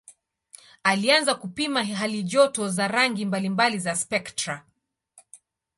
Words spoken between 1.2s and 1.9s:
kupima